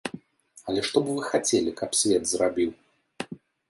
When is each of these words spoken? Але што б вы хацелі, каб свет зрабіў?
Але 0.71 0.85
што 0.87 0.97
б 1.03 1.15
вы 1.19 1.27
хацелі, 1.29 1.77
каб 1.83 1.89
свет 2.03 2.23
зрабіў? 2.35 2.69